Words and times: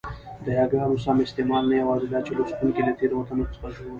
د 0.45 0.47
یاګانو 0.59 0.97
سم 1.05 1.17
استعمال 1.25 1.63
نه 1.71 1.75
یوازي 1.83 2.07
داچي 2.09 2.33
لوستوونکی 2.35 2.81
له 2.87 2.93
تېروتنو 2.99 3.51
څخه 3.53 3.67
ژغوري؛ 3.75 3.89